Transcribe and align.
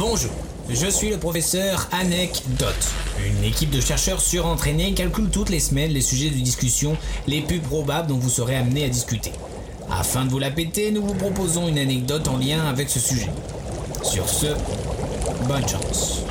Bonjour, 0.00 0.30
je 0.70 0.86
suis 0.86 1.10
le 1.10 1.18
professeur 1.18 1.86
Anecdote. 1.92 2.88
Une 3.22 3.44
équipe 3.44 3.68
de 3.68 3.82
chercheurs 3.82 4.22
surentraînés 4.22 4.94
calcule 4.94 5.28
toutes 5.28 5.50
les 5.50 5.60
semaines 5.60 5.90
les 5.90 6.00
sujets 6.00 6.30
de 6.30 6.36
discussion 6.36 6.96
les 7.26 7.42
plus 7.42 7.58
probables 7.58 8.08
dont 8.08 8.16
vous 8.16 8.30
serez 8.30 8.56
amené 8.56 8.86
à 8.86 8.88
discuter. 8.88 9.30
Afin 9.90 10.24
de 10.24 10.30
vous 10.30 10.38
la 10.38 10.50
péter, 10.50 10.90
nous 10.90 11.02
vous 11.06 11.12
proposons 11.12 11.68
une 11.68 11.76
anecdote 11.76 12.28
en 12.28 12.38
lien 12.38 12.64
avec 12.66 12.88
ce 12.88 12.98
sujet. 12.98 13.28
Sur 14.02 14.26
ce, 14.26 14.46
bonne 15.46 15.68
chance. 15.68 16.22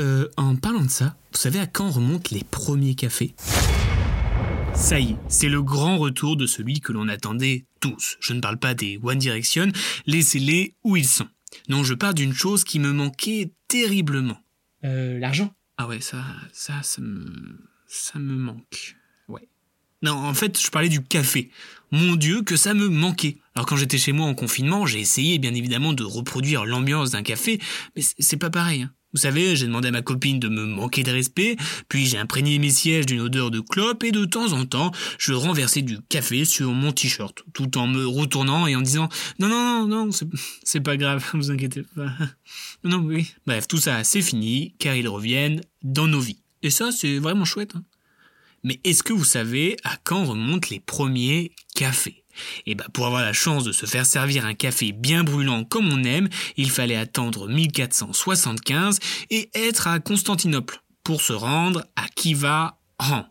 Euh, 0.00 0.28
en 0.36 0.56
parlant 0.56 0.82
de 0.82 0.90
ça, 0.90 1.14
vous 1.32 1.38
savez 1.38 1.60
à 1.60 1.66
quand 1.66 1.88
remontent 1.88 2.30
les 2.32 2.42
premiers 2.42 2.96
cafés? 2.96 3.32
Ça 4.76 5.00
y 5.00 5.12
est, 5.12 5.16
c'est 5.28 5.48
le 5.48 5.62
grand 5.62 5.98
retour 5.98 6.36
de 6.36 6.46
celui 6.46 6.80
que 6.80 6.92
l'on 6.92 7.08
attendait 7.08 7.64
tous. 7.80 8.16
Je 8.20 8.34
ne 8.34 8.40
parle 8.40 8.58
pas 8.58 8.74
des 8.74 8.98
One 9.02 9.18
Direction, 9.18 9.68
laissez-les 10.06 10.74
où 10.84 10.96
ils 10.96 11.06
sont. 11.06 11.28
Non, 11.68 11.82
je 11.82 11.94
parle 11.94 12.14
d'une 12.14 12.34
chose 12.34 12.62
qui 12.62 12.78
me 12.78 12.92
manquait 12.92 13.52
terriblement. 13.68 14.38
Euh, 14.84 15.18
l'argent 15.18 15.52
Ah 15.78 15.88
ouais, 15.88 16.00
ça, 16.00 16.24
ça, 16.52 16.74
ça 16.82 17.00
me, 17.00 17.58
ça 17.88 18.18
me 18.18 18.34
manque. 18.36 18.96
Ouais. 19.28 19.48
Non, 20.02 20.12
en 20.12 20.34
fait, 20.34 20.60
je 20.60 20.70
parlais 20.70 20.90
du 20.90 21.02
café. 21.02 21.50
Mon 21.90 22.14
Dieu, 22.16 22.42
que 22.42 22.56
ça 22.56 22.74
me 22.74 22.88
manquait. 22.88 23.38
Alors 23.54 23.66
quand 23.66 23.76
j'étais 23.76 23.98
chez 23.98 24.12
moi 24.12 24.26
en 24.26 24.34
confinement, 24.34 24.86
j'ai 24.86 25.00
essayé 25.00 25.38
bien 25.38 25.54
évidemment 25.54 25.94
de 25.94 26.04
reproduire 26.04 26.66
l'ambiance 26.66 27.10
d'un 27.10 27.22
café, 27.22 27.58
mais 27.96 28.02
c'est 28.18 28.36
pas 28.36 28.50
pareil. 28.50 28.82
Hein. 28.82 28.92
Vous 29.16 29.22
savez, 29.22 29.56
j'ai 29.56 29.64
demandé 29.64 29.88
à 29.88 29.92
ma 29.92 30.02
copine 30.02 30.38
de 30.38 30.50
me 30.50 30.66
manquer 30.66 31.02
de 31.02 31.10
respect, 31.10 31.56
puis 31.88 32.04
j'ai 32.04 32.18
imprégné 32.18 32.58
mes 32.58 32.68
sièges 32.68 33.06
d'une 33.06 33.22
odeur 33.22 33.50
de 33.50 33.60
clope 33.60 34.04
et 34.04 34.12
de 34.12 34.26
temps 34.26 34.52
en 34.52 34.66
temps, 34.66 34.92
je 35.18 35.32
renversais 35.32 35.80
du 35.80 36.02
café 36.10 36.44
sur 36.44 36.70
mon 36.72 36.92
t-shirt, 36.92 37.42
tout 37.54 37.78
en 37.78 37.86
me 37.86 38.06
retournant 38.06 38.66
et 38.66 38.76
en 38.76 38.82
disant 38.82 39.08
non 39.38 39.48
non 39.48 39.86
non 39.86 40.04
non 40.04 40.10
c'est 40.64 40.80
pas 40.80 40.98
grave, 40.98 41.24
vous 41.32 41.50
inquiétez 41.50 41.84
pas. 41.94 42.12
Non 42.84 42.98
oui. 42.98 43.32
Bref, 43.46 43.66
tout 43.66 43.78
ça 43.78 44.04
c'est 44.04 44.20
fini 44.20 44.74
car 44.78 44.94
ils 44.94 45.08
reviennent 45.08 45.62
dans 45.82 46.06
nos 46.06 46.20
vies. 46.20 46.42
Et 46.62 46.68
ça 46.68 46.92
c'est 46.92 47.18
vraiment 47.18 47.46
chouette. 47.46 47.74
Hein. 47.74 47.84
Mais 48.64 48.80
est-ce 48.84 49.02
que 49.02 49.14
vous 49.14 49.24
savez 49.24 49.78
à 49.82 49.96
quand 50.04 50.26
remontent 50.26 50.68
les 50.70 50.80
premiers 50.80 51.52
cafés? 51.74 52.22
Et 52.66 52.74
bah 52.74 52.86
pour 52.92 53.06
avoir 53.06 53.22
la 53.22 53.32
chance 53.32 53.64
de 53.64 53.72
se 53.72 53.86
faire 53.86 54.06
servir 54.06 54.44
un 54.44 54.54
café 54.54 54.92
bien 54.92 55.24
brûlant 55.24 55.64
comme 55.64 55.92
on 55.92 56.04
aime, 56.04 56.28
il 56.56 56.70
fallait 56.70 56.96
attendre 56.96 57.48
1475 57.48 58.98
et 59.30 59.50
être 59.54 59.86
à 59.86 59.98
Constantinople 60.00 60.82
pour 61.04 61.20
se 61.20 61.32
rendre 61.32 61.84
à 61.96 62.08
Kiva 62.14 62.78
Han, 62.98 63.24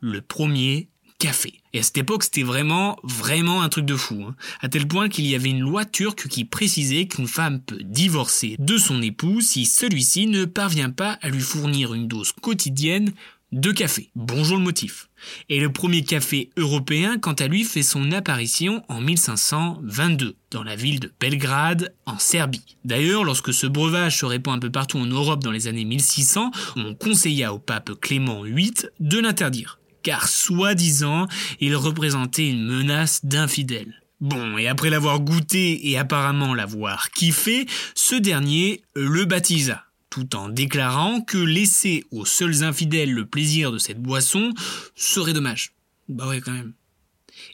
le 0.00 0.20
premier 0.20 0.88
café. 1.18 1.60
Et 1.72 1.78
à 1.78 1.82
cette 1.82 1.98
époque, 1.98 2.22
c'était 2.22 2.42
vraiment, 2.42 2.96
vraiment 3.02 3.62
un 3.62 3.68
truc 3.68 3.84
de 3.84 3.96
fou. 3.96 4.24
Hein. 4.28 4.36
À 4.60 4.68
tel 4.68 4.86
point 4.86 5.08
qu'il 5.08 5.26
y 5.26 5.34
avait 5.34 5.50
une 5.50 5.60
loi 5.60 5.84
turque 5.84 6.28
qui 6.28 6.44
précisait 6.44 7.06
qu'une 7.06 7.26
femme 7.26 7.60
peut 7.60 7.82
divorcer 7.82 8.56
de 8.58 8.78
son 8.78 9.02
époux 9.02 9.40
si 9.40 9.64
celui-ci 9.64 10.26
ne 10.26 10.44
parvient 10.44 10.90
pas 10.90 11.18
à 11.22 11.30
lui 11.30 11.40
fournir 11.40 11.94
une 11.94 12.08
dose 12.08 12.32
quotidienne 12.32 13.12
de 13.54 13.70
café. 13.70 14.10
Bonjour 14.16 14.58
le 14.58 14.64
motif. 14.64 15.08
Et 15.48 15.60
le 15.60 15.72
premier 15.72 16.02
café 16.02 16.50
européen, 16.56 17.18
quant 17.18 17.34
à 17.34 17.46
lui, 17.46 17.62
fait 17.62 17.84
son 17.84 18.10
apparition 18.10 18.82
en 18.88 19.00
1522, 19.00 20.34
dans 20.50 20.64
la 20.64 20.74
ville 20.74 20.98
de 20.98 21.12
Belgrade, 21.20 21.94
en 22.04 22.18
Serbie. 22.18 22.76
D'ailleurs, 22.84 23.22
lorsque 23.22 23.54
ce 23.54 23.68
breuvage 23.68 24.18
se 24.18 24.26
répand 24.26 24.56
un 24.56 24.58
peu 24.58 24.70
partout 24.70 24.98
en 24.98 25.06
Europe 25.06 25.42
dans 25.42 25.52
les 25.52 25.68
années 25.68 25.84
1600, 25.84 26.50
on 26.76 26.94
conseilla 26.94 27.54
au 27.54 27.60
pape 27.60 27.92
Clément 28.00 28.42
VIII 28.42 28.74
de 28.98 29.20
l'interdire, 29.20 29.78
car 30.02 30.28
soi-disant, 30.28 31.28
il 31.60 31.76
représentait 31.76 32.50
une 32.50 32.66
menace 32.66 33.24
d'infidèles. 33.24 34.02
Bon, 34.20 34.58
et 34.58 34.66
après 34.66 34.90
l'avoir 34.90 35.20
goûté 35.20 35.90
et 35.90 35.96
apparemment 35.96 36.54
l'avoir 36.54 37.10
kiffé, 37.10 37.66
ce 37.94 38.16
dernier 38.16 38.82
le 38.96 39.26
baptisa 39.26 39.84
tout 40.14 40.36
en 40.36 40.48
déclarant 40.48 41.22
que 41.22 41.38
laisser 41.38 42.04
aux 42.12 42.24
seuls 42.24 42.62
infidèles 42.62 43.10
le 43.10 43.26
plaisir 43.26 43.72
de 43.72 43.78
cette 43.78 44.00
boisson 44.00 44.52
serait 44.94 45.32
dommage. 45.32 45.72
Bah 46.08 46.28
ouais 46.28 46.40
quand 46.40 46.52
même. 46.52 46.72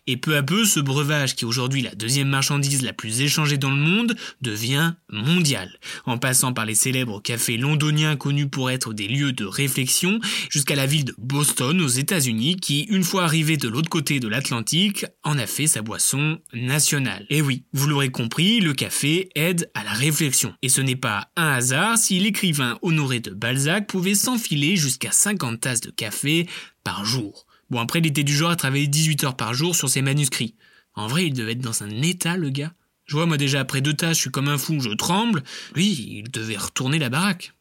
Et 0.06 0.16
peu 0.16 0.36
à 0.36 0.42
peu, 0.42 0.64
ce 0.64 0.80
breuvage, 0.80 1.36
qui 1.36 1.44
est 1.44 1.48
aujourd'hui 1.48 1.82
la 1.82 1.94
deuxième 1.94 2.28
marchandise 2.28 2.82
la 2.82 2.92
plus 2.92 3.20
échangée 3.20 3.58
dans 3.58 3.70
le 3.70 3.76
monde, 3.76 4.16
devient 4.41 4.94
mondial, 5.10 5.78
en 6.06 6.18
passant 6.18 6.52
par 6.52 6.66
les 6.66 6.74
célèbres 6.74 7.22
cafés 7.22 7.56
londoniens 7.56 8.16
connus 8.16 8.48
pour 8.48 8.70
être 8.70 8.92
des 8.92 9.08
lieux 9.08 9.32
de 9.32 9.44
réflexion, 9.44 10.20
jusqu'à 10.50 10.74
la 10.74 10.86
ville 10.86 11.04
de 11.04 11.14
Boston 11.19 11.80
aux 11.80 11.88
États-Unis, 11.88 12.56
qui, 12.56 12.82
une 12.82 13.04
fois 13.04 13.24
arrivé 13.24 13.56
de 13.56 13.69
l'autre 13.69 13.88
côté 13.90 14.20
de 14.20 14.28
l'Atlantique, 14.28 15.04
en 15.22 15.38
a 15.38 15.46
fait 15.46 15.66
sa 15.66 15.82
boisson 15.82 16.38
nationale. 16.52 17.26
Et 17.30 17.42
oui, 17.42 17.64
vous 17.72 17.86
l'aurez 17.86 18.10
compris, 18.10 18.60
le 18.60 18.74
café 18.74 19.28
aide 19.34 19.70
à 19.74 19.84
la 19.84 19.92
réflexion. 19.92 20.54
Et 20.62 20.69
ce 20.69 20.80
n'est 20.80 20.96
pas 20.96 21.28
un 21.36 21.48
hasard 21.48 21.98
si 21.98 22.19
l'écrivain 22.19 22.78
Honoré 22.82 23.20
de 23.20 23.30
Balzac 23.30 23.86
pouvait 23.86 24.14
s'enfiler 24.14 24.76
jusqu'à 24.76 25.12
50 25.12 25.60
tasses 25.60 25.80
de 25.80 25.90
café 25.90 26.46
par 26.84 27.04
jour. 27.04 27.46
Bon, 27.70 27.78
après, 27.78 28.00
il 28.00 28.06
était 28.06 28.25
du 28.25 28.34
genre 28.34 28.50
à 28.50 28.56
travailler 28.56 28.86
18 28.86 29.25
heures 29.25 29.36
par 29.36 29.54
jour 29.54 29.76
sur 29.76 29.88
ses 29.88 30.03
manuscrits. 30.03 30.56
En 30.94 31.06
vrai, 31.06 31.26
il 31.26 31.32
devait 31.32 31.53
être 31.53 31.60
dans 31.60 31.82
un 31.82 32.03
état, 32.03 32.36
le 32.36 32.50
gars. 32.50 32.72
Je 33.06 33.16
vois, 33.16 33.26
moi 33.26 33.36
déjà, 33.36 33.60
après 33.60 33.81
deux 33.81 33.94
tâches, 33.94 34.16
je 34.16 34.22
suis 34.22 34.31
comme 34.31 34.48
un 34.48 34.58
fou, 34.58 34.81
je 34.81 34.91
tremble. 34.91 35.42
Lui, 35.75 35.86
il 35.86 36.31
devait 36.31 36.56
retourner 36.56 36.98
la 36.98 37.08
baraque. 37.08 37.53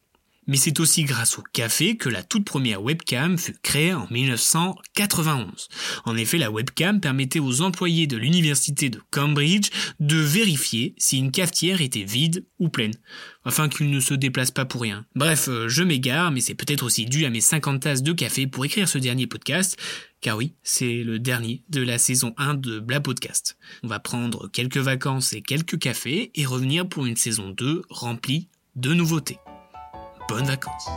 Mais 0.50 0.58
c'est 0.58 0.80
aussi 0.80 1.04
grâce 1.04 1.38
au 1.38 1.44
café 1.54 1.96
que 1.96 2.10
la 2.10 2.24
toute 2.24 2.44
première 2.44 2.82
webcam 2.82 3.38
fut 3.38 3.56
créée 3.62 3.94
en 3.94 4.08
1991. 4.10 5.68
En 6.06 6.18
effet, 6.18 6.40
la 6.40 6.50
webcam 6.50 7.00
permettait 7.00 7.38
aux 7.38 7.62
employés 7.62 8.08
de 8.08 8.18
l'université 8.18 8.90
de 8.90 9.00
Cambridge 9.12 9.70
de 10.00 10.18
vérifier 10.18 10.96
si 10.98 11.20
une 11.20 11.30
cafetière 11.30 11.82
était 11.82 12.04
vide 12.04 12.48
ou 12.58 12.70
pleine, 12.70 12.96
afin 13.44 13.70
qu'ils 13.70 13.92
ne 13.92 14.00
se 14.00 14.16
déplacent 14.16 14.50
pas 14.50 14.66
pour 14.66 14.82
rien. 14.82 15.06
Bref, 15.14 15.50
euh, 15.50 15.70
je 15.70 15.84
m'égare, 15.84 16.32
mais 16.32 16.42
c'est 16.42 16.56
peut-être 16.56 16.84
aussi 16.84 17.06
dû 17.06 17.26
à 17.26 17.30
mes 17.30 17.42
50 17.42 17.84
tasses 17.84 18.02
de 18.02 18.14
café 18.14 18.48
pour 18.48 18.66
écrire 18.66 18.90
ce 18.90 18.98
dernier 18.98 19.28
podcast, 19.28 19.78
car 20.20 20.36
oui, 20.36 20.56
c'est 20.64 21.04
le 21.04 21.20
dernier 21.20 21.62
de 21.70 21.84
la 21.84 22.00
saison 22.00 22.34
1 22.38 22.56
de 22.56 22.80
Bla 22.80 23.02
Podcast. 23.02 23.56
On 23.84 23.88
va 23.88 24.00
prendre 24.00 24.50
quelques 24.52 24.78
vacances 24.78 25.32
et 25.34 25.44
quelques 25.44 25.78
cafés 25.78 26.32
et 26.34 26.48
revenir 26.48 26.90
pour 26.90 27.06
une 27.06 27.18
saison 27.18 27.52
2 27.52 27.84
remplie 27.92 28.50
de 28.76 28.96
nouveautés 28.96 29.38
bonnes 30.30 30.46
vacances. 30.46 30.90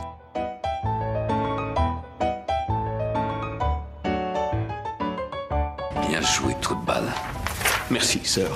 Bien 6.07 6.21
joué, 6.21 6.55
trou 6.61 6.75
de 6.75 6.85
balle. 6.85 7.11
Merci, 7.89 8.21
sœur. 8.23 8.51